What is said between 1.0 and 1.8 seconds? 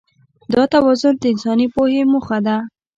د انساني